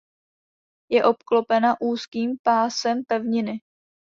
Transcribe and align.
Je 0.91 1.03
obklopena 1.05 1.81
úzkým 1.81 2.37
pásem 2.43 3.03
pevniny. 3.07 3.61